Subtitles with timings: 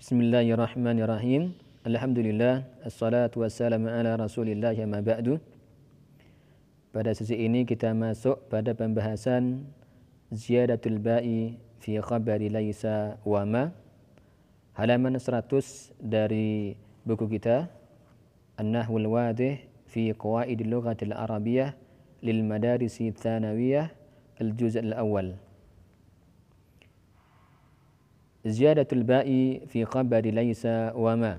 [0.00, 1.52] Bismillahirrahmanirrahim.
[1.84, 5.36] Alhamdulillah, assalatu wassalamu ala rasulillah ma ba'du.
[6.96, 9.68] Pada sesi ini kita masuk pada pembahasan
[10.32, 13.68] ziyadatul ba'i fi khabari laisa wa ma.
[14.80, 16.72] Halaman 100 dari
[17.04, 17.68] buku kita
[18.56, 19.60] An-Nahwul Wadih
[19.92, 21.76] fi Qawaid Lughatil Arabiyyah
[22.24, 23.92] lil Madarisi Tsanawiyah
[24.40, 25.45] al-Juz' al-Awwal.
[28.46, 31.34] Ziyadatul ba'i fi khabari laisa wa ma.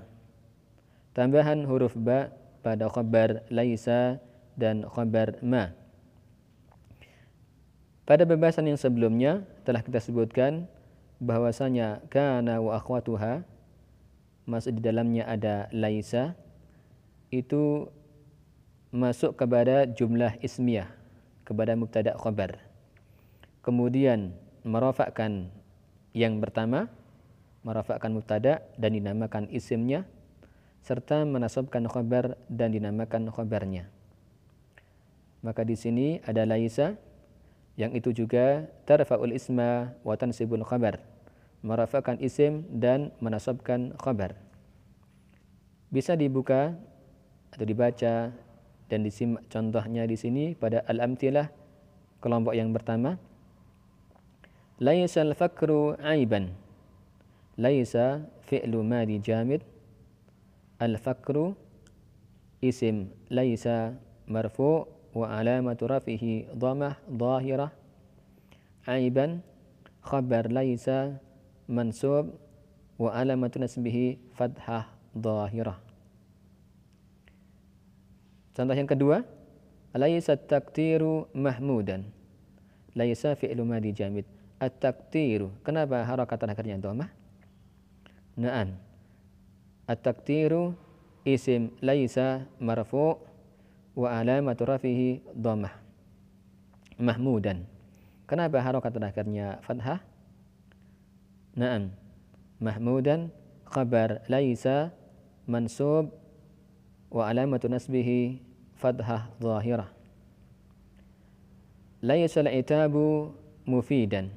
[1.15, 4.19] Tambahan huruf ba pada khabar laisa
[4.59, 5.71] dan khabar ma.
[8.03, 10.67] Pada pembahasan yang sebelumnya telah kita sebutkan
[11.23, 13.47] bahwasanya kana wa akhwatuha
[14.43, 16.35] masuk di dalamnya ada laisa
[17.31, 17.87] itu
[18.91, 20.91] masuk kepada jumlah ismiyah
[21.47, 22.59] kepada mubtada khabar.
[23.63, 24.35] Kemudian
[24.67, 25.51] merofakkan
[26.11, 26.91] yang pertama
[27.67, 30.07] merafakkan mubtada dan dinamakan isimnya
[30.87, 33.91] serta menasabkan khabar dan dinamakan khabarnya.
[35.43, 36.95] Maka di sini ada laisa
[37.75, 41.03] yang itu juga tarfa'ul isma wa tansibul khabar.
[41.59, 44.39] Merafakkan isim dan menasabkan khabar.
[45.91, 46.71] Bisa dibuka
[47.51, 48.31] atau dibaca
[48.87, 51.51] dan disimak contohnya di sini pada al-amtilah
[52.23, 53.19] kelompok yang pertama.
[54.79, 56.66] Laisa al-fakru aiban
[57.57, 59.65] laisa fi'lu madi jamid
[60.77, 61.57] al-fakru
[62.61, 63.97] isim laisa
[64.29, 64.85] marfu
[65.17, 67.73] wa alamatu rafihi dhamah dhahirah
[68.85, 69.41] aiban
[70.05, 71.17] khabar laisa
[71.65, 72.37] mansub
[73.01, 75.87] wa alamatu nasbihi fathah dhahirah
[78.57, 79.21] Contoh yang kedua,
[79.93, 82.09] laisa taktiru mahmudan.
[82.97, 84.25] Laisa fi'lu madi jamid.
[84.57, 85.53] At-taktiru.
[85.61, 87.05] Kenapa harakat akhirnya dhammah?
[88.37, 88.77] Na'an.
[89.89, 90.77] At-taktiru
[91.25, 93.17] isim laisa marfu
[93.97, 95.73] wa alamatu rafihi dhammah.
[97.01, 97.65] Mahmudan.
[98.29, 100.05] Kenapa harokat terakhirnya fathah?
[101.57, 101.89] Naam.
[102.61, 103.33] Mahmudan
[103.65, 104.93] khabar laisa
[105.49, 106.13] mansub
[107.09, 108.37] wa alamatu nasbihi
[108.77, 109.89] fathah zahirah.
[112.05, 113.33] Laisa al-itabu
[113.65, 114.29] mufidan.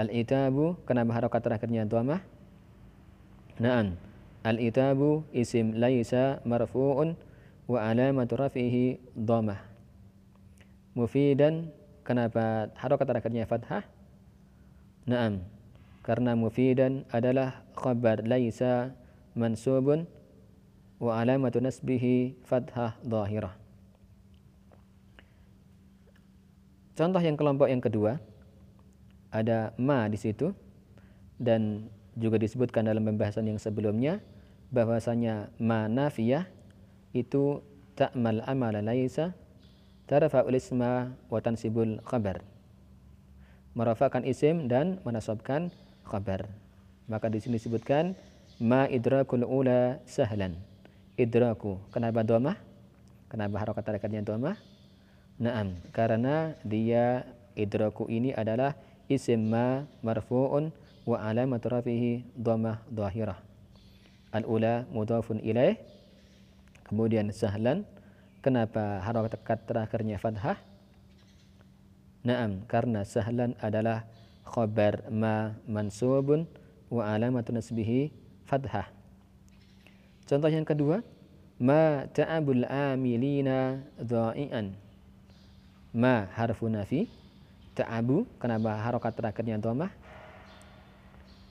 [0.00, 2.37] Al-itabu kenapa harokat terakhirnya dhammah?
[3.58, 3.98] Na'an.
[4.46, 7.18] Al-itabu isim laisa marfu'un
[7.66, 9.58] wa alamatu rafihi dhamah.
[10.94, 11.74] Mufidan
[12.06, 13.82] kenapa harokat terakhirnya fathah?
[15.10, 15.42] Naam.
[16.06, 18.94] Karena mufidan adalah khabar laisa
[19.34, 20.06] mansubun
[21.02, 23.52] wa alamatu nasbihi fathah dhahirah.
[26.94, 28.22] Contoh yang kelompok yang kedua
[29.30, 30.50] ada ma di situ
[31.38, 34.18] dan juga disebutkan dalam pembahasan yang sebelumnya
[34.74, 36.50] bahwasanya manafiyah
[37.16, 37.64] itu
[37.96, 39.32] ta'mal amala laisa
[40.10, 42.44] tarfa'ul isma wa tansibul khabar.
[43.78, 45.70] Merafakan isim dan menasabkan
[46.02, 46.50] khabar.
[47.06, 48.12] Maka di sini disebutkan
[48.58, 50.58] ma idrakul ula sahlan.
[51.14, 51.78] Idraku.
[51.94, 52.58] Kenapa dhamma?
[53.30, 54.58] Kenapa harokat tarikatnya dhamma?
[55.38, 57.22] Naam, karena dia
[57.54, 58.74] idraku ini adalah
[59.06, 60.74] isim ma marfu'un
[61.08, 63.40] wa alamat rafihi dhammah dhahirah.
[64.28, 65.80] Al-ula mudhafun ilaih.
[66.84, 67.88] Kemudian sahlan.
[68.44, 70.60] Kenapa harakat terakhirnya fathah?
[72.22, 74.04] Naam, karena sahlan adalah
[74.46, 76.44] khabar ma mansubun
[76.92, 78.12] wa alamatu nasbihi
[78.46, 78.86] fathah.
[80.28, 81.02] Contoh yang kedua,
[81.58, 84.76] ma ta'abul amilina dha'ian.
[85.90, 87.10] Ma harfu nafi,
[87.74, 89.90] ta'abu, kenapa harokat terakhirnya dhammah?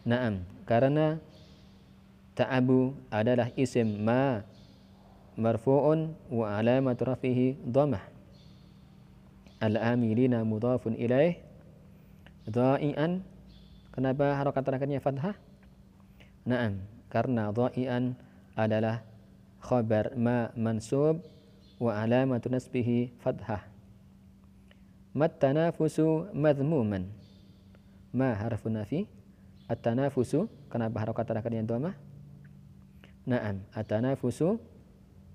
[0.07, 1.19] Naam, karena
[2.31, 4.40] ta'abu adalah isim ma
[5.35, 8.07] marfu'un wa alamat rafihi dhammah.
[9.59, 11.44] Al-amilina mudhafun ilaih
[12.48, 13.19] dha'ian
[13.92, 15.36] kenapa harokat terakhirnya fathah?
[16.48, 18.15] Naam, karena dha'ian
[18.56, 19.03] adalah
[19.60, 21.19] khabar ma mansub
[21.83, 23.68] wa alamatu nasbihi fathah.
[25.12, 27.12] Mat tanafusu madhmuman.
[28.15, 29.03] Ma harfu nafi
[29.67, 31.91] At-tanafusu, kenapa harokat terakhirnya dhamma?
[33.27, 34.63] Naam, at-tanafusu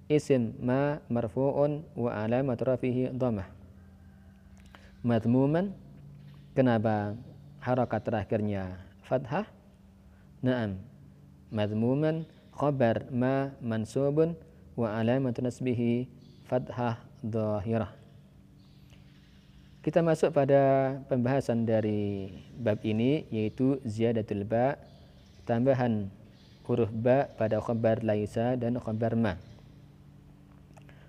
[0.09, 3.45] isim ma marfu'un wa alamat rafihi dhamma.
[5.05, 5.77] Madmuman,
[6.57, 7.13] kenapa
[7.61, 9.45] harokat terakhirnya fathah?
[10.41, 10.81] Naam,
[11.53, 12.25] madmuman
[12.57, 14.35] khabar ma mansubun
[14.73, 16.09] wa alamat nasbihi
[16.49, 18.02] fathah dhahirah.
[19.83, 24.79] Kita masuk pada pembahasan dari bab ini yaitu ziyadatul ba
[25.43, 26.07] tambahan
[26.63, 29.43] huruf ba pada khabar laisa dan khabar ma.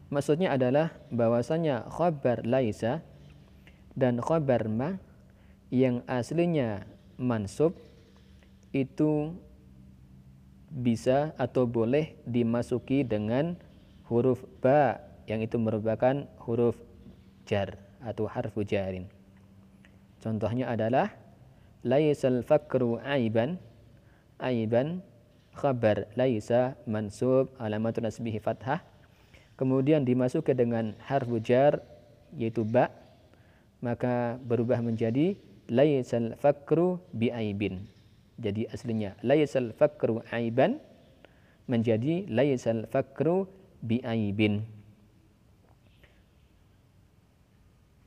[0.09, 3.05] Maksudnya adalah bahwasanya khabar laisa
[3.93, 4.97] dan khabar ma
[5.69, 6.89] yang aslinya
[7.21, 7.77] mansub
[8.73, 9.37] itu
[10.73, 13.53] bisa atau boleh dimasuki dengan
[14.09, 14.97] huruf ba
[15.29, 16.73] yang itu merupakan huruf
[17.45, 19.07] jar atau harfu jarin.
[20.19, 21.11] Contohnya adalah
[21.83, 23.59] laisal fakru aiban.
[24.39, 25.03] Aiban
[25.55, 26.07] khabar.
[26.15, 27.51] Laisa mansub.
[27.59, 28.83] Alamat nasbihi fathah.
[29.59, 31.83] Kemudian dimasuki dengan harfu jar
[32.33, 32.89] yaitu ba
[33.83, 35.38] maka berubah menjadi
[35.69, 37.85] laisal fakru bi aibin.
[38.41, 40.81] Jadi aslinya laisal fakru aiban
[41.69, 43.45] menjadi laisal fakru
[43.83, 44.65] bi aibin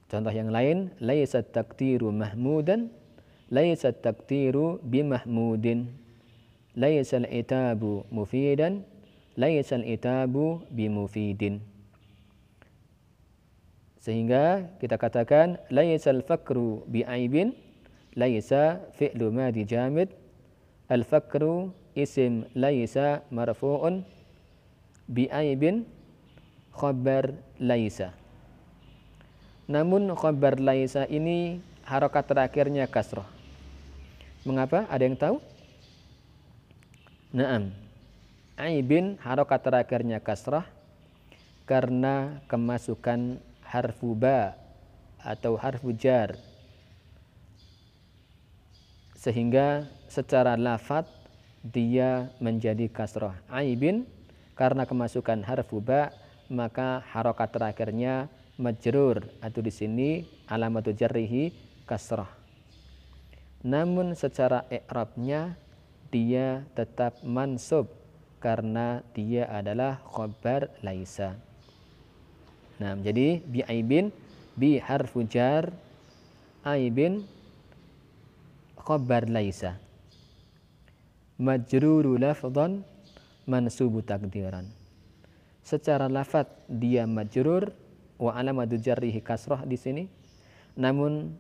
[0.06, 2.94] Contoh yang lain, laisa taktiru mahmudan,
[3.50, 5.90] laisa taktiru bimahmudin.
[6.76, 8.84] Laisa al-itabu mufidan,
[9.34, 11.64] laisa al-itabu bimufidin.
[13.98, 17.56] Sehingga kita katakan laisa al-fakru bi'aibin,
[18.14, 20.12] laisa fi'lu madi jamid,
[20.86, 24.04] al-fakru isim laisa marfu'un
[25.10, 25.88] bi'aibin
[26.76, 28.12] khabar laisa.
[29.66, 33.26] Namun khabar laisa ini harokat terakhirnya kasroh.
[34.46, 34.86] Mengapa?
[34.86, 35.36] Ada yang tahu?
[37.34, 37.74] Naam.
[38.56, 40.64] Aibin harokat terakhirnya kasrah
[41.66, 44.54] karena kemasukan harfu ba
[45.18, 46.38] atau harfu jar
[49.18, 51.10] sehingga secara lafat
[51.66, 54.06] dia menjadi kasrah aibin
[54.54, 56.14] karena kemasukan harfu ba
[56.46, 61.52] maka harokat terakhirnya majrur atau di sini alamat jarrihi
[61.84, 62.28] kasrah.
[63.66, 65.56] Namun secara i'rabnya
[66.08, 67.92] dia tetap mansub
[68.40, 71.36] karena dia adalah khabar laisa.
[72.76, 74.12] Nah, jadi bi aibin
[74.56, 75.72] bi harfu jar
[76.64, 77.24] aibin
[78.76, 79.80] khabar laisa.
[81.36, 82.80] Majruru lafdhan
[83.44, 84.68] mansubu takdiran.
[85.66, 87.74] Secara lafat dia majrur
[88.16, 90.04] wa alamatu jarrihi kasrah di sini.
[90.76, 91.32] Namun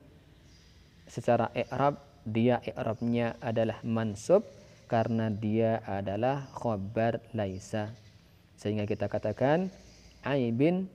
[1.06, 4.42] secara i'rab dia i'rabnya adalah mansub
[4.90, 7.94] karena dia adalah khabar laisa.
[8.56, 9.68] Sehingga kita katakan
[10.24, 10.88] aibin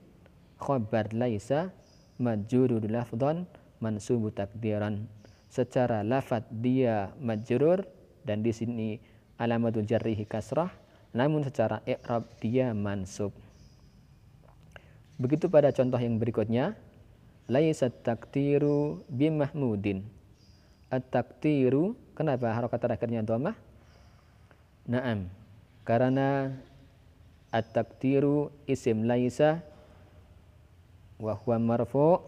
[0.58, 1.70] khabar laisa
[2.18, 3.46] majrur lafdhan
[3.80, 5.06] mansubu takdiran.
[5.52, 7.84] Secara lafat dia majrur
[8.24, 8.96] dan di sini
[9.36, 10.72] alamatul jarrihi kasrah
[11.12, 13.36] namun secara i'rab dia mansub.
[15.20, 16.76] Begitu pada contoh yang berikutnya,
[17.50, 20.04] laisa taktiru bimahmudin.
[20.92, 23.56] At-taktiru, kenapa harokat terakhirnya dhamma?
[24.84, 25.32] Naam.
[25.88, 26.52] Karena
[27.48, 29.64] at-taktiru isim laisa
[31.20, 32.20] wa huwa marfu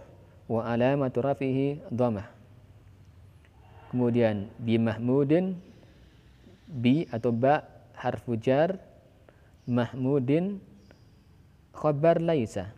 [0.48, 2.28] wa alamatu rafihi dhamma.
[3.92, 5.56] Kemudian bimahmudin
[6.66, 7.62] bi atau ba
[7.94, 8.76] harfu jar
[9.64, 10.58] mahmudin
[11.75, 12.73] khabar laisa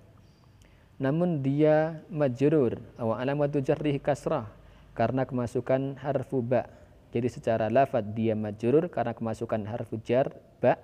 [0.97, 4.49] namun dia majrur wa alamatu jarrihi kasrah
[4.97, 6.73] karena kemasukan harfu ba.
[7.13, 10.81] Jadi secara lafad dia majrur karena kemasukan harfu jar ba.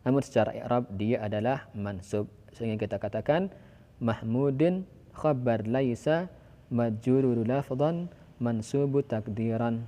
[0.00, 2.32] Namun secara i'rab dia adalah mansub.
[2.56, 3.52] Sehingga kita katakan
[4.00, 6.32] mahmudin khabar laisa
[6.72, 8.08] majrur lafdan
[8.40, 9.84] mansubu takdiran.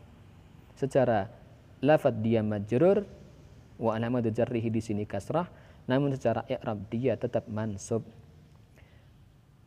[0.76, 1.32] Secara
[1.80, 3.08] lafad dia majrur
[3.80, 5.48] wa alamatu jarrihi di sini kasrah
[5.90, 8.06] namun secara i'rab dia tetap mansub.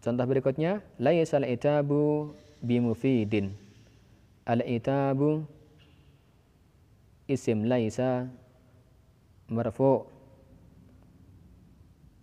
[0.05, 3.57] Contoh berikutnya, laisal itabu bimufidin.
[4.45, 5.41] Al-itabu
[7.25, 8.29] isim laisa
[9.50, 10.05] marfu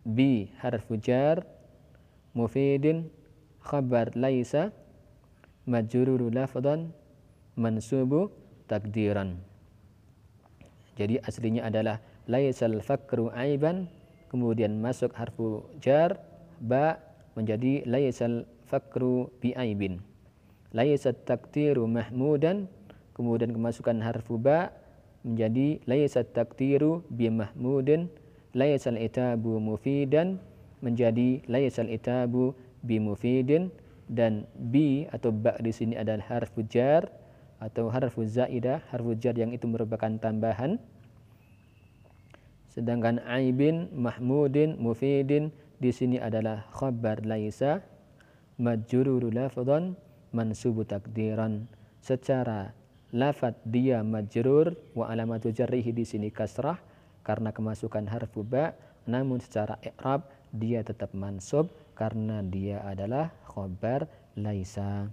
[0.07, 1.43] bi harfu jar
[2.35, 3.11] mufidin
[3.63, 4.71] khabar laisa
[5.67, 6.95] majruru lafdan
[7.59, 8.31] mansubu
[8.71, 9.39] takdiran.
[10.95, 11.99] Jadi aslinya adalah
[12.31, 13.91] laisal fakru aiban
[14.33, 16.17] kemudian masuk harfu jar
[16.63, 16.97] ba
[17.37, 20.01] menjadi laisal fakru bi'aibin.
[20.73, 22.65] Laisat taktiru mahmudan
[23.13, 24.73] kemudian kemasukan harfu ba
[25.21, 28.09] menjadi laisat taktiru bi mahmudin.
[28.57, 30.41] Laisal itabu mufidan
[30.81, 33.69] menjadi laisal itabu bi mufidin.
[34.13, 37.09] Dan bi atau ba di sini adalah harfu jar
[37.63, 40.77] atau harfu zaidah harfu jar yang itu merupakan tambahan
[42.73, 47.85] sedangkan aibin mahmudin mufidin di sini adalah khabar laisa
[48.57, 49.93] majruru lafdhan
[50.33, 51.69] mansubu takdiran.
[52.01, 52.73] Secara
[53.13, 56.81] lafat dia majrur wa alamatu jarrihi di sini kasrah
[57.23, 58.73] karena kemasukan harfu ba
[59.05, 65.13] namun secara i'rab dia tetap mansub karena dia adalah khobar laisa.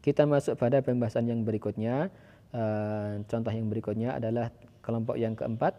[0.00, 2.08] Kita masuk pada pembahasan yang berikutnya.
[2.48, 4.48] Uh, contoh yang berikutnya adalah
[4.80, 5.76] kelompok yang keempat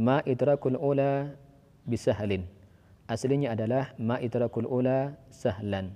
[0.00, 1.36] ma idrakul ula
[1.84, 2.48] bisahlin.
[3.04, 5.92] Aslinya adalah ma idrakul ula sahlan.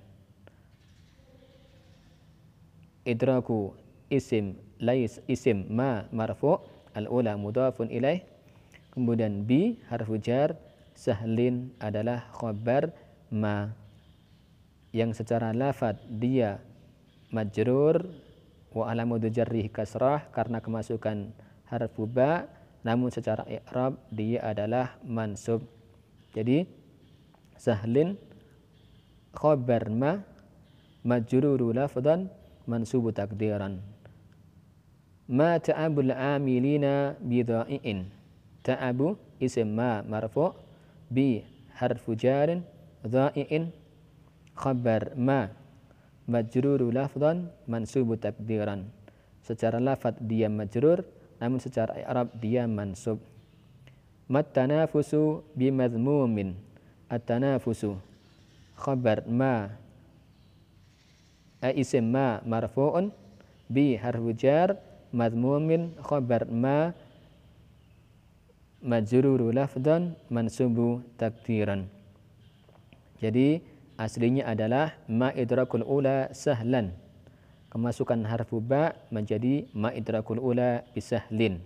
[3.08, 3.72] Idraku
[4.12, 6.60] isim lais isim ma marfu
[6.92, 8.20] al ula mudafun ilaih.
[8.92, 10.52] Kemudian bi harfu jar
[10.92, 12.92] sahlin adalah khabar
[13.32, 13.72] ma.
[14.92, 16.60] Yang secara lafad dia
[17.32, 18.04] majrur
[18.70, 21.34] wa alamu jarrih kasrah karena kemasukan
[21.66, 22.46] harfu ba
[22.84, 25.64] namun secara i'rab dia adalah mansub.
[26.36, 26.68] Jadi
[27.56, 28.20] sahlin
[29.32, 30.20] khabar ma
[31.00, 32.28] majruru lafdan
[32.68, 33.80] mansubu takdiran
[35.28, 38.12] ma ta'abul amilina bidha'iin.
[38.60, 40.52] Ta'abu isim ma marfu
[41.08, 41.40] bi
[41.80, 42.60] harfu jarin
[43.04, 43.72] dha'iin.
[44.54, 45.48] Khabar ma
[46.28, 48.88] majruru lafdan mansubu takdiran
[49.44, 51.04] secara lafad dia majrur
[51.38, 53.18] namun secara i'rab dia mansub.
[54.24, 56.56] Mat tanafusu bi madhmumin
[57.12, 58.00] at tanafusu
[58.78, 59.70] khabar ma.
[61.64, 63.08] Isim ma marfu'un.
[63.70, 64.76] Bi harfu jar.
[65.14, 66.92] Madmumin khabar ma.
[68.84, 70.12] Majruru lafdan.
[70.28, 71.88] Mansubu takdiran.
[73.22, 73.64] Jadi
[73.96, 77.03] aslinya adalah ma idrakul ula sahlan
[77.74, 81.58] kemasukan harfu ba menjadi ma idrakul ula bisahlin.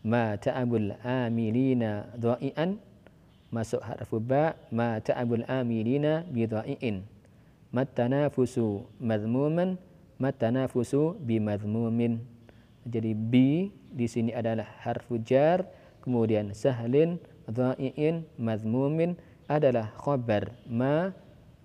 [0.00, 2.80] Ma ta'abul amilina dha'ian.
[3.52, 7.14] Masuk harfu ba ma ta'abul amilina bi dha'iin
[7.74, 9.74] matanafusu madmuman
[10.22, 12.22] matanafusu bimadmumin
[12.86, 15.66] jadi bi di sini adalah harfu jar
[16.06, 17.18] kemudian sahlin
[17.50, 19.18] dha'iin madmumin
[19.50, 21.10] adalah khabar ma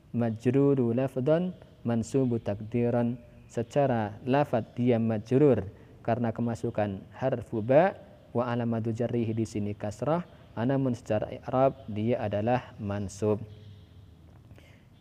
[0.10, 1.54] majruru lafdan
[1.86, 5.65] mansubu takdiran secara lafad dia majrur
[6.06, 7.98] karena kemasukan harfu ba
[8.32, 10.24] wa alamatu jarrihi di sini kasrah
[10.60, 13.41] namun secara i'rab dia adalah mansub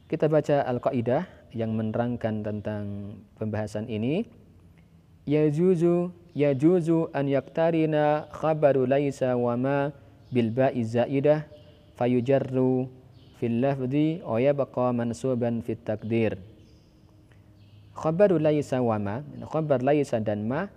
[0.09, 2.85] kita baca Al-Qaidah yang menerangkan tentang
[3.37, 4.25] pembahasan ini.
[5.29, 9.93] Yajuzu yajuzu an yaktarina khabaru laisa wa ma
[10.33, 11.45] bil ba'i zaidah
[12.01, 12.89] fayujarru
[13.37, 16.41] fil lafzi wa yabqa mansuban fit takdir.
[17.99, 20.71] Khabaru laisa wa ma, khabar laisa dan ma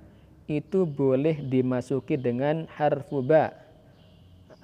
[0.49, 3.53] itu boleh dimasuki dengan harfu ba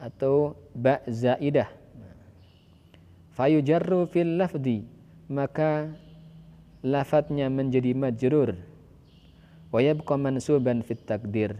[0.01, 1.69] atau ba zaidah.
[3.37, 4.89] Fayujarru fil lafdi
[5.29, 5.93] maka
[6.81, 8.57] lafadznya menjadi majrur.
[9.69, 11.53] Wa yabqa mansuban fit takdir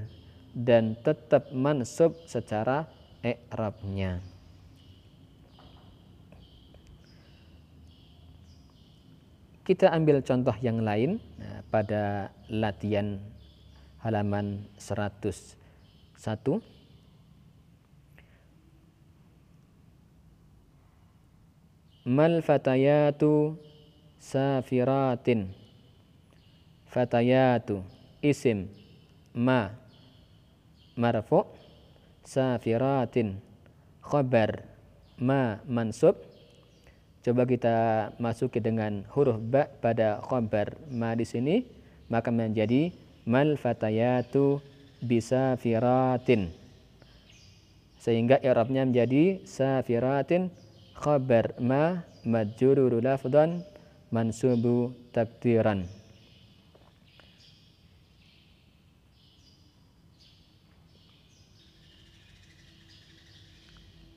[0.58, 2.90] dan tetap mansub secara
[3.22, 4.37] i'rabnya
[9.68, 13.20] kita ambil contoh yang lain nah, pada latihan
[14.00, 15.60] halaman 101
[22.08, 23.60] mal fatayatu
[24.16, 25.52] safiratin?
[26.88, 27.84] Fatayatu
[28.24, 28.72] isim
[29.36, 29.76] ma
[30.96, 31.44] marfu
[32.24, 33.44] safiratin?
[34.00, 34.64] Khabar
[35.20, 36.27] ma mansub
[37.28, 37.78] coba kita
[38.24, 41.68] masuki dengan huruf ba pada khabar ma di sini.
[42.08, 42.96] Maka menjadi
[43.28, 44.64] mal fatayatu
[45.04, 46.56] bisafiratin.
[48.00, 50.48] Sehingga i'rabnya menjadi safiratin.
[50.96, 53.68] Khabar ma majruru lafdan
[54.08, 55.97] mansubu takdiran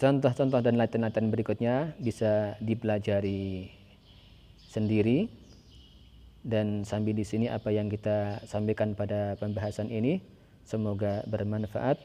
[0.01, 3.69] Contoh-contoh dan latihan-latihan berikutnya bisa dipelajari
[4.65, 5.29] sendiri
[6.41, 10.25] dan sambil di sini apa yang kita sampaikan pada pembahasan ini
[10.65, 12.01] semoga bermanfaat.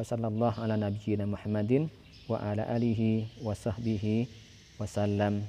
[0.00, 4.24] Wassalamualaikum warahmatullahi wabarakatuh wa ala alihi wa sahbihi
[4.80, 5.44] wasallam.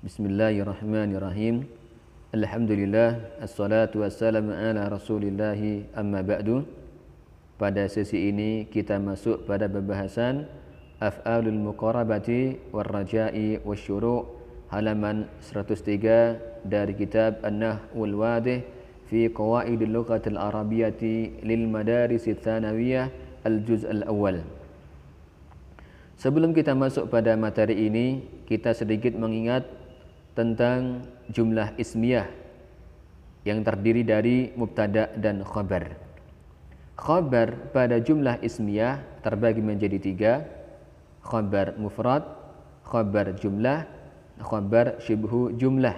[0.00, 1.68] Bismillahirrahmanirrahim.
[2.32, 5.60] Alhamdulillah assalatu wassalamu ala Rasulillah
[5.92, 6.85] amma ba'du.
[7.56, 10.44] Pada sesi ini kita masuk pada pembahasan
[11.00, 14.28] Af'alul Muqarabati war Raja'i was Syuru'
[14.68, 18.60] halaman 103 dari kitab An-Nahwul Wadih
[19.08, 21.00] fi Qawaid Lughah Al-Arabiyyah
[21.48, 23.08] lil Madaris Tsanawiyah
[23.48, 24.44] Al-Juz al-Awal.
[26.20, 29.64] Sebelum kita masuk pada materi ini, kita sedikit mengingat
[30.36, 32.28] tentang jumlah ismiyah
[33.48, 36.05] yang terdiri dari mubtada dan khabar.
[36.96, 40.32] Khabar pada jumlah ismiyah terbagi menjadi tiga,
[41.20, 42.24] khabar mufrad,
[42.88, 43.84] khabar jumlah,
[44.40, 45.92] khabar syibhu jumlah.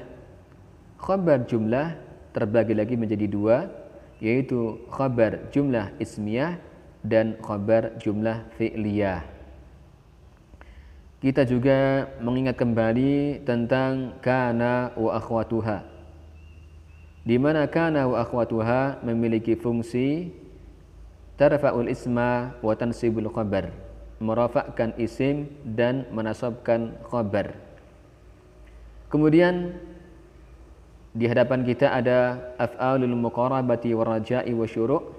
[0.99, 1.95] Khabar jumlah
[2.35, 3.71] terbagi lagi menjadi dua,
[4.19, 6.59] yaitu khabar jumlah ismiyah
[7.07, 9.23] dan khabar jumlah fi'liyah.
[11.23, 15.83] Kita juga mengingat kembali tentang kana wa akhwatuha.
[17.23, 20.31] Di mana kana wa akhwatuha memiliki fungsi
[21.39, 23.71] tarfa'ul isma wa tansibul khabar.
[24.19, 27.55] Merafakkan isim dan menasabkan khabar.
[29.09, 29.79] Kemudian
[31.15, 35.15] di hadapan kita ada af'alul muqarabati wa raja'i wa syuru'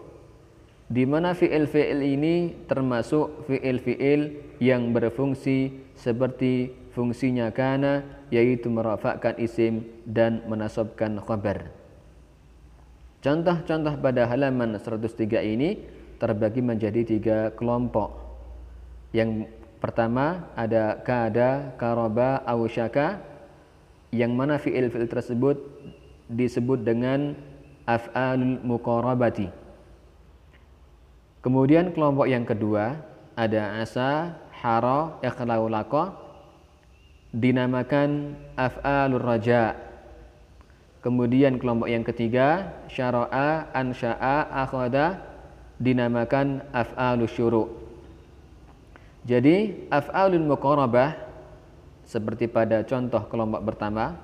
[0.92, 10.44] di mana fiil-fiil ini termasuk fiil-fiil yang berfungsi seperti fungsinya kana yaitu merafakkan isim dan
[10.50, 11.72] menasabkan khabar.
[13.20, 18.14] Contoh-contoh pada halaman 103 ini terbagi menjadi tiga kelompok.
[19.16, 19.50] Yang
[19.80, 23.24] pertama ada kada, karoba, awsyaka
[24.12, 25.58] yang mana fiil-fiil tersebut
[26.30, 27.34] disebut dengan
[27.90, 29.50] af'alul muqarabati
[31.40, 33.00] Kemudian kelompok yang kedua
[33.40, 36.20] ada asa, hara, ikhlau laqa
[37.32, 39.80] dinamakan af'alur raja.
[41.00, 45.29] Kemudian kelompok yang ketiga syara'a, ansya'a, akhada
[45.80, 47.72] dinamakan af'alus syuru'.
[49.24, 51.16] Jadi af'alul muqarabah
[52.04, 54.20] seperti pada contoh kelompok pertama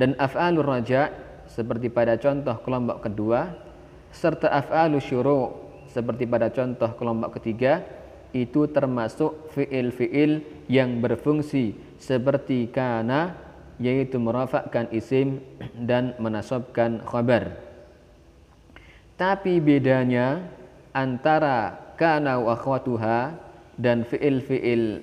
[0.00, 1.12] dan af'alur raja
[1.48, 3.52] seperti pada contoh kelompok kedua
[4.12, 5.52] serta af'alus syuru'
[5.92, 7.84] seperti pada contoh kelompok ketiga
[8.36, 13.34] itu termasuk fiil-fiil yang berfungsi seperti kana
[13.80, 15.40] yaitu merafakkan isim
[15.74, 17.56] dan menasabkan khabar.
[19.18, 20.57] Tapi bedanya
[20.94, 23.34] antara kana wa akhwatuha
[23.78, 25.02] dan fiil-fiil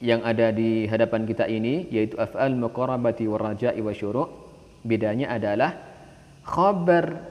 [0.00, 3.92] yang ada di hadapan kita ini yaitu af'al muqarabati wa raja'i wa
[4.84, 5.72] bedanya adalah
[6.44, 7.24] khabar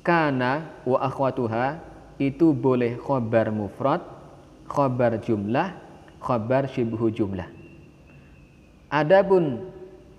[0.00, 1.80] kana wa akhwatuha
[2.16, 4.00] itu boleh khobar mufrad,
[4.64, 5.76] khobar jumlah,
[6.20, 7.46] khobar syibhu jumlah.
[8.88, 9.68] Adapun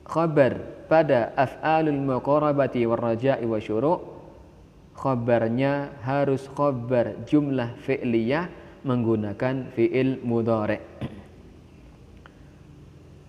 [0.06, 3.58] khobar pada af'alul muqarabati war raja'i wa
[4.98, 8.50] khobarnya harus khobar jumlah fi'liyah
[8.82, 10.82] menggunakan fi'il mudhari'.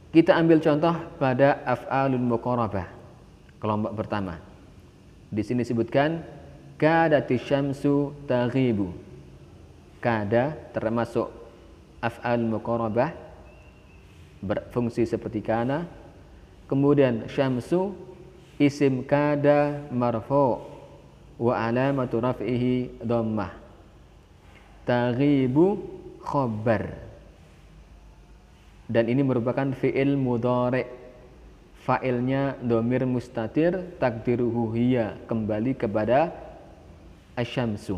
[0.09, 2.89] Kita ambil contoh pada af'alul muqarabah
[3.61, 4.41] kelompok pertama.
[5.29, 6.25] Di sini disebutkan
[6.81, 8.89] kadati syamsu taghibu
[10.01, 11.29] kada termasuk
[12.01, 13.13] af'al muqarabah
[14.41, 15.85] berfungsi seperti kana
[16.71, 17.93] kemudian syamsu
[18.57, 20.63] isim kada marfu
[21.39, 23.55] wa alamatu raf'ihi dhammah
[24.83, 25.79] taghibu
[26.21, 27.09] khabar
[28.89, 30.89] dan ini merupakan fi'il mudhari
[31.89, 36.33] fa'ilnya domir mustatir takdiruhu hiya kembali kepada
[37.33, 37.97] asyamsu.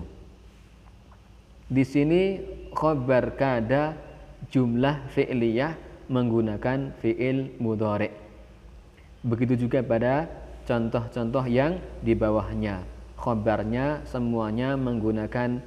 [1.67, 2.39] Di sini
[2.71, 3.99] khabar kada
[4.51, 5.75] jumlah fi'liyah
[6.07, 8.11] menggunakan fi'il mudhari.
[9.23, 10.27] Begitu juga pada
[10.67, 13.00] contoh-contoh yang di bawahnya.
[13.21, 15.61] Khabarnya semuanya menggunakan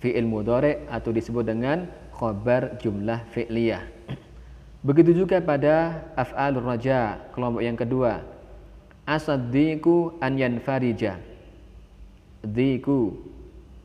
[0.00, 1.84] fi'il mudhari atau disebut dengan
[2.16, 3.84] khabar jumlah fi'liyah.
[4.82, 8.24] Begitu juga pada af'alur raja, kelompok yang kedua.
[9.04, 11.18] Asaddiku an yanfarija
[12.42, 13.14] Dhiku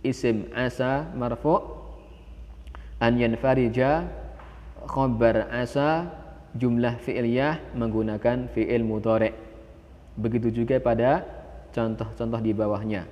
[0.02, 1.58] isim asa marfu
[2.97, 4.10] an yanfarija
[4.89, 6.10] khabar asa
[6.58, 9.36] jumlah fi'liyah menggunakan fi'il mudhari.
[10.17, 11.21] Begitu juga pada
[11.77, 13.05] contoh-contoh di bawahnya.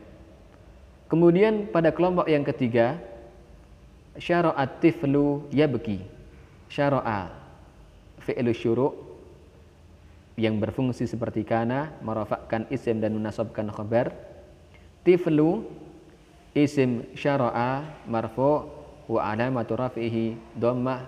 [1.06, 2.98] Kemudian pada kelompok yang ketiga
[4.18, 6.02] syara'at tiflu yabki.
[6.66, 7.30] Syara'a
[8.26, 8.94] fi'lu syuru'
[10.36, 14.12] yang berfungsi seperti kana merafakkan isim dan menasabkan khabar
[15.06, 15.64] tiflu
[16.58, 18.68] isim syara'a marfu
[19.06, 21.06] wa alamatu raf'ihi dhammah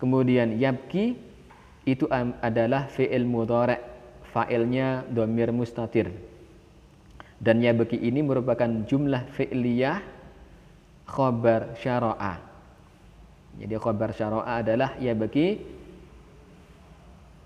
[0.00, 1.14] kemudian yabki
[1.84, 2.08] itu
[2.40, 3.91] adalah fi'il mudhari'
[4.32, 6.10] fa'ilnya dhamir mustatir.
[7.42, 9.98] Dan yabki ini merupakan jumlah fi'liyah
[11.06, 12.40] khabar syara'a.
[13.60, 15.60] Jadi khabar syara'a adalah yabki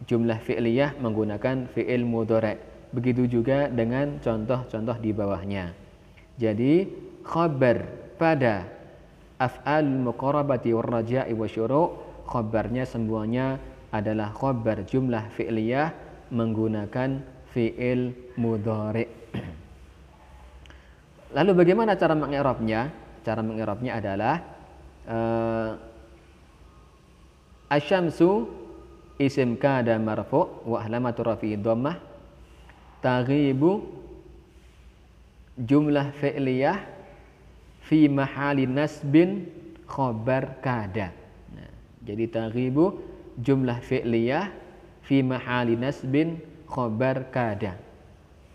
[0.06, 5.74] jumlah fi'liyah menggunakan fi'il mudhari' Begitu juga dengan contoh-contoh di bawahnya.
[6.38, 6.86] Jadi
[7.26, 7.82] khabar
[8.16, 8.64] pada
[9.36, 13.58] af'al muqarabati war raja'i wasyuru' khabarnya semuanya
[13.90, 15.92] adalah khabar jumlah fi'liyah
[16.30, 17.22] menggunakan
[17.54, 19.06] fi'il mudhari.
[21.36, 22.80] Lalu bagaimana cara mengi'rabnya?
[23.26, 24.34] Cara mengi'rabnya adalah
[25.10, 25.70] uh,
[27.72, 28.46] asyamsu
[29.18, 31.98] isim kada marfu wa alamatu rafi dhammah
[33.02, 33.82] taghibu
[35.56, 36.78] jumlah fi'liyah
[37.86, 39.48] fi mahali nasbin
[39.88, 41.10] khobar kada.
[41.54, 41.70] Nah,
[42.04, 43.00] jadi taghibu
[43.40, 44.65] jumlah fi'liyah
[45.06, 47.78] fi mahali nasbin khobar kada.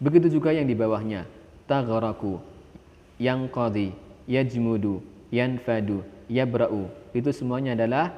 [0.04, 1.24] Begitu juga yang di bawahnya.
[1.66, 2.44] Tagharaku,
[3.16, 3.96] yang qadi,
[4.28, 5.00] yajmudu,
[5.32, 6.92] yanfadu, yabra'u.
[7.16, 8.12] Itu semuanya adalah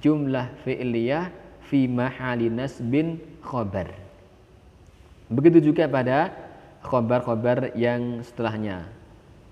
[0.00, 1.28] jumlah fi'liyah
[1.68, 3.92] fi mahali nasbin khobar.
[5.28, 6.32] Begitu juga pada
[6.86, 8.86] khobar-khobar yang setelahnya.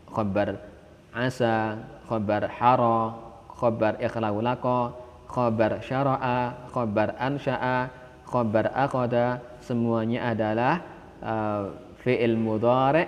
[0.08, 0.62] Khobar
[1.10, 3.12] asa, khobar hara,
[3.50, 4.94] khobar ikhlaulako,
[5.26, 7.90] khobar syara'a, khobar ansya'a,
[8.26, 10.82] khobar akoda, semuanya adalah
[11.22, 11.62] uh,
[12.04, 13.06] fi'il mudhari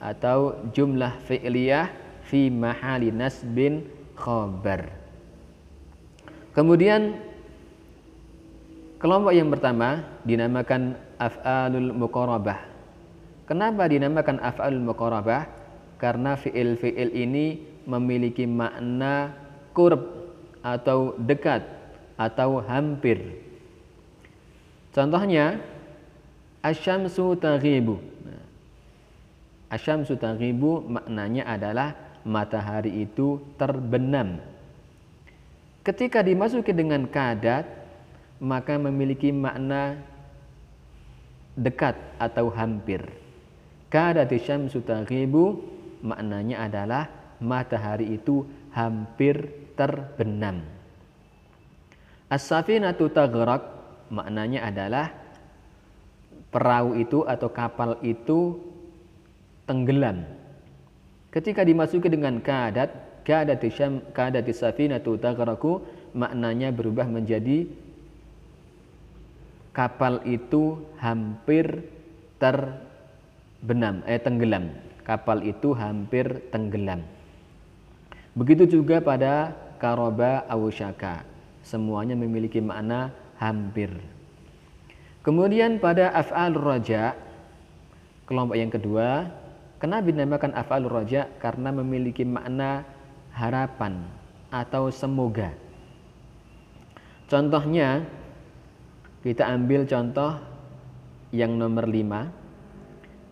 [0.00, 1.92] atau jumlah fi'liyah
[2.24, 3.84] fi mahali nasbin
[4.16, 4.88] khobar.
[6.50, 7.14] Kemudian
[8.98, 12.58] kelompok yang pertama dinamakan af'alul muqarabah.
[13.46, 15.46] Kenapa dinamakan af'alul muqarabah?
[16.00, 19.36] Karena fi'il-fi'il ini memiliki makna
[19.76, 20.00] kurb
[20.64, 21.64] atau dekat
[22.16, 23.49] atau hampir.
[24.90, 25.62] Contohnya
[26.66, 28.02] asyamsu taghibu.
[28.26, 28.44] Nah,
[29.70, 31.94] asyamsu taghibu maknanya adalah
[32.26, 34.42] matahari itu terbenam.
[35.86, 37.64] Ketika dimasuki dengan kadat
[38.40, 40.00] maka memiliki makna
[41.54, 43.04] dekat atau hampir.
[43.92, 45.60] Kadat syamsu taghibu
[46.00, 47.04] maknanya adalah
[47.42, 50.62] matahari itu hampir terbenam.
[52.30, 53.79] As-safinatu taghraq
[54.10, 55.14] maknanya adalah
[56.50, 58.58] perahu itu atau kapal itu
[59.64, 60.26] tenggelam.
[61.30, 67.70] Ketika dimasuki dengan kadat, kadat syam kadat safinatu taghraqu maknanya berubah menjadi
[69.70, 71.86] kapal itu hampir
[72.42, 74.74] terbenam eh tenggelam.
[75.06, 77.02] Kapal itu hampir tenggelam.
[78.34, 81.26] Begitu juga pada karoba awusyaka.
[81.62, 83.88] Semuanya memiliki makna hampir.
[85.24, 87.16] Kemudian pada af'al raja,
[88.28, 89.32] kelompok yang kedua,
[89.80, 91.26] kenapa dinamakan af'al raja?
[91.40, 92.84] Karena memiliki makna
[93.32, 94.04] harapan
[94.52, 95.56] atau semoga.
[97.32, 98.04] Contohnya,
[99.24, 100.36] kita ambil contoh
[101.32, 102.32] yang nomor lima.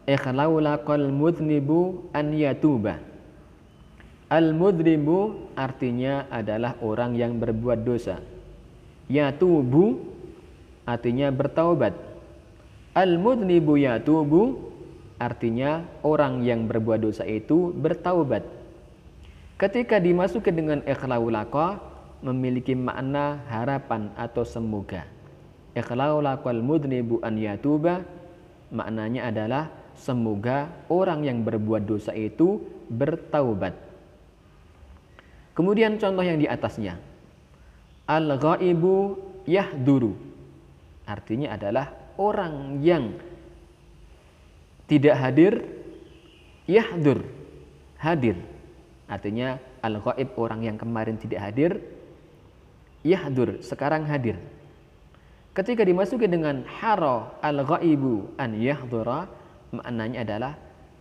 [0.08, 2.96] Ikhlaulaqal mudnibu an yatuba.
[4.28, 8.20] Al-mudribu artinya adalah orang yang berbuat dosa.
[9.08, 9.96] Yatubu
[10.84, 11.96] artinya bertaubat.
[12.92, 14.68] Al-mudnibu yatubu
[15.16, 18.44] artinya orang yang berbuat dosa itu bertaubat.
[19.56, 21.80] Ketika dimasuki dengan ikhlaulaqa
[22.20, 25.08] memiliki makna harapan atau semoga.
[25.72, 28.04] Ikhlaulaqal mudnibu an yatuba
[28.68, 29.64] maknanya adalah
[29.96, 32.60] semoga orang yang berbuat dosa itu
[32.92, 33.72] bertaubat.
[35.56, 37.07] Kemudian contoh yang di atasnya.
[38.08, 40.16] Al-ghaibu yahduru.
[41.04, 43.12] Artinya adalah orang yang
[44.88, 45.60] tidak hadir
[46.64, 47.20] yahdur.
[48.00, 48.40] Hadir.
[49.08, 51.80] Artinya al-ghaib orang yang kemarin tidak hadir
[53.06, 54.36] yahdur, sekarang hadir.
[55.54, 59.26] Ketika dimasuki dengan haro al-ghaibu an yahdura,
[59.74, 60.52] maknanya adalah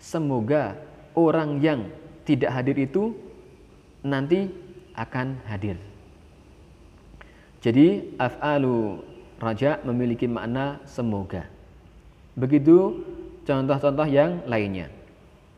[0.01, 0.77] semoga
[1.13, 1.89] orang yang
[2.25, 3.13] tidak hadir itu
[4.01, 4.49] nanti
[4.97, 5.77] akan hadir.
[7.67, 9.03] Jadi af'alu
[9.43, 11.43] raja memiliki makna semoga.
[12.39, 13.03] Begitu
[13.43, 14.87] contoh-contoh yang lainnya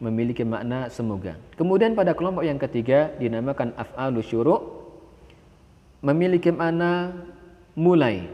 [0.01, 1.37] memiliki makna semoga.
[1.53, 4.57] Kemudian pada kelompok yang ketiga dinamakan af'alu syuru'
[6.01, 7.13] memiliki makna
[7.77, 8.25] mulai.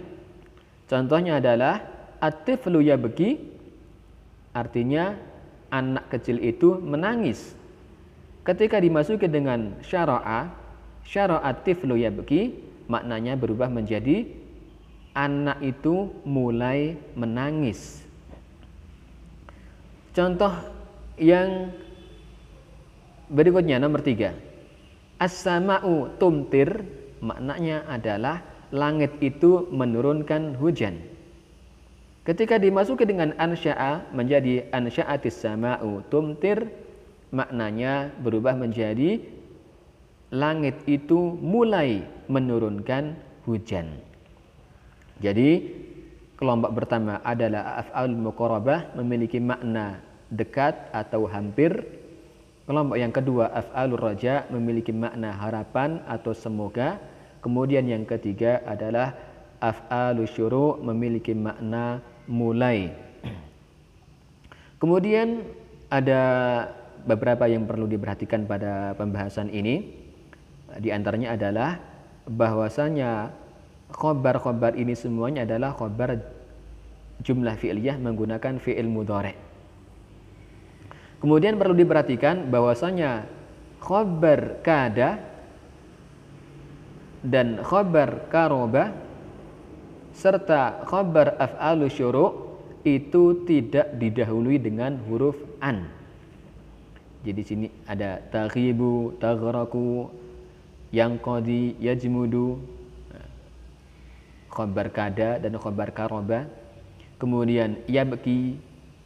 [0.88, 1.84] Contohnya adalah
[2.24, 3.44] atiflu yabki
[4.56, 5.20] artinya
[5.68, 7.58] anak kecil itu menangis
[8.46, 10.54] Ketika dimasuki dengan syara'a,
[11.02, 12.54] syara'a tiflu yabki,
[12.86, 14.30] maknanya berubah menjadi
[15.15, 18.04] anak itu mulai menangis.
[20.12, 20.52] Contoh
[21.19, 21.71] yang
[23.32, 24.36] berikutnya nomor tiga.
[25.15, 26.84] As-sama'u tumtir
[27.24, 28.43] maknanya adalah
[28.76, 31.00] langit itu menurunkan hujan.
[32.26, 36.67] Ketika dimasuki dengan ansya'a menjadi ansya'atis sama'u tumtir
[37.30, 39.21] maknanya berubah menjadi
[40.34, 44.02] langit itu mulai menurunkan hujan.
[45.24, 45.64] Jadi
[46.36, 51.72] kelompok pertama adalah af'al muqarabah memiliki makna dekat atau hampir.
[52.66, 56.98] Kelompok yang kedua af'alur raja memiliki makna harapan atau semoga.
[57.46, 59.14] Kemudian yang ketiga adalah
[59.62, 62.90] af'alus syuru memiliki makna mulai.
[64.82, 65.46] Kemudian
[65.88, 66.22] ada
[67.06, 70.04] beberapa yang perlu diperhatikan pada pembahasan ini.
[70.82, 71.78] Di antaranya adalah
[72.26, 73.30] bahwasanya
[73.94, 76.20] khobar-khobar ini semuanya adalah khobar
[77.22, 79.38] jumlah fi'liyah menggunakan fi'il mudhari.
[81.22, 83.26] Kemudian perlu diperhatikan bahwasanya
[83.80, 85.22] khobar kada
[87.26, 88.94] dan khobar karoba
[90.14, 92.46] serta khobar af'alu syuru'
[92.86, 95.90] itu tidak didahului dengan huruf an.
[97.26, 100.14] Jadi sini ada taghibu, taghraku,
[100.93, 102.60] yang qadi yajmudu
[104.56, 106.48] khabar kada dan khabar karoba.
[107.19, 108.56] Kemudian yabki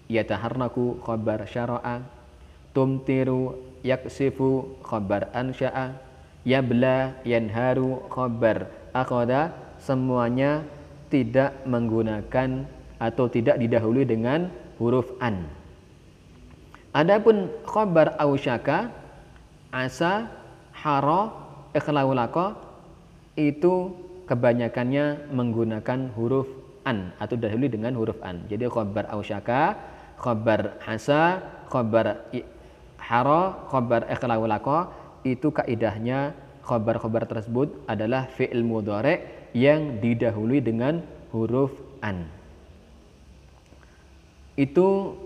[0.09, 2.05] yataharnaku khabar syara'a.
[2.73, 5.97] Tumtiru yaksifu khabar ansya'a.
[6.45, 10.63] Yabla yanharu khabar akoda semuanya
[11.11, 12.63] tidak menggunakan
[13.01, 15.45] atau tidak didahului dengan huruf an.
[16.95, 18.89] Adapun khabar ausyaka
[19.69, 20.31] asa
[20.73, 22.57] hara ikhlaulako
[23.37, 23.93] itu
[24.29, 26.49] kebanyakannya menggunakan huruf
[26.85, 28.45] an atau dahulu dengan huruf an.
[28.49, 29.77] Jadi khabar ausyaka,
[30.17, 32.29] khabar hasa, khabar
[33.01, 34.93] hara, khabar ikhlaulako
[35.25, 39.25] itu kaidahnya khabar-khabar tersebut adalah fi'il mudhari
[39.57, 41.01] yang didahului dengan
[41.33, 41.73] huruf
[42.05, 42.29] an.
[44.53, 45.17] Itu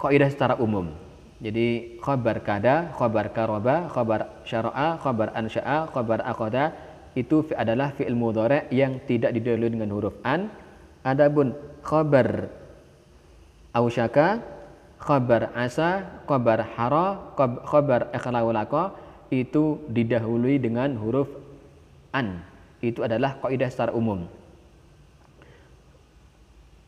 [0.00, 1.05] kaidah secara umum.
[1.36, 6.72] Jadi khabar kada, khabar karoba, khabar syara'a, khabar ansya'a, khabar akoda
[7.12, 10.48] itu adalah fi'il mudhari yang tidak didahului dengan huruf an.
[11.04, 11.52] Adapun
[11.84, 12.48] khabar
[13.76, 14.40] ausyaka,
[14.96, 17.36] khabar asa, khabar hara,
[17.68, 18.96] khabar ikhlaulaka
[19.28, 21.28] itu didahului dengan huruf
[22.16, 22.40] an.
[22.80, 24.24] Itu adalah kaidah secara umum.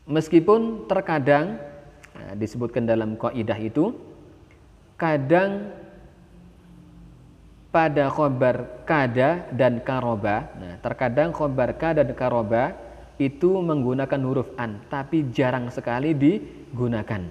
[0.09, 1.61] Meskipun terkadang
[2.17, 4.08] nah, disebutkan dalam kaidah itu
[4.99, 5.71] kadang
[7.71, 10.51] pada khobar kada dan karoba.
[10.59, 12.75] Nah, terkadang khobar kada dan karoba
[13.15, 17.23] itu menggunakan huruf an, tapi jarang sekali digunakan.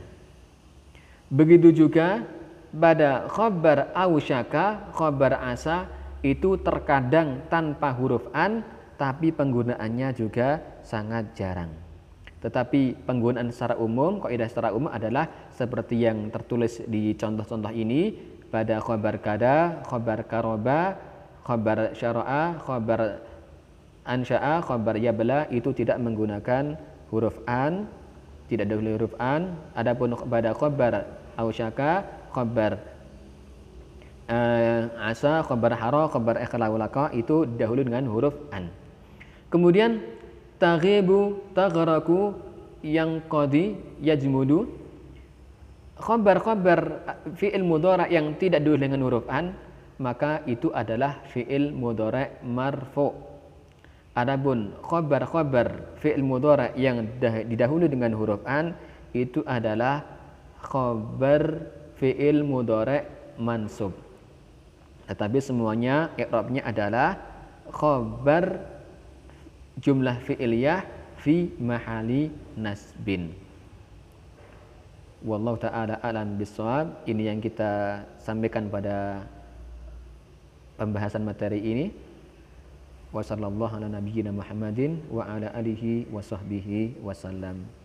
[1.29, 2.25] Begitu juga
[2.73, 5.89] pada khobar ausyaka, khobar asa
[6.25, 8.65] itu terkadang tanpa huruf an,
[8.97, 11.88] tapi penggunaannya juga sangat jarang.
[12.39, 18.15] Tetapi penggunaan secara umum, kaidah secara umum adalah seperti yang tertulis di contoh-contoh ini
[18.49, 20.95] pada khabar kada, khabar karoba,
[21.43, 23.21] khabar syara'a, khabar
[24.07, 26.79] ansya'a, khabar yabla itu tidak menggunakan
[27.11, 27.91] huruf an,
[28.47, 29.59] tidak ada huruf an.
[29.75, 32.79] Adapun pada khabar ausyaka, khabar
[34.31, 38.71] uh, asa, khabar hara, khabar ikhlaulaka itu dahulu dengan huruf an.
[39.49, 40.05] Kemudian
[40.59, 42.35] taghibu taghraku
[42.83, 44.71] yang qadi yajmudu
[45.99, 47.03] khabar-khabar
[47.35, 49.55] fi'il mudhara yang tidak dulu dengan huruf an
[49.99, 53.11] maka itu adalah fi'il mudhara marfu.
[54.15, 58.79] Adapun khabar-khabar fi'il mudhara yang didahului dengan huruf an
[59.15, 60.07] itu adalah
[60.63, 61.67] khabar
[61.99, 63.07] fi'il mudhara
[63.39, 63.95] mansub.
[65.11, 67.19] Tetapi semuanya i'rabnya adalah
[67.75, 68.78] khabar
[69.79, 70.83] jumlah fi'liyah
[71.23, 73.35] fi mahali nasbin.
[75.23, 77.03] Wallahu taala alam bisawab.
[77.07, 79.27] Ini yang kita sampaikan pada
[80.79, 81.87] pembahasan materi ini.
[83.11, 87.78] Wa sallallahu ala nabiyyina Muhammadin wa ala alihi wa sahbihi wasallam.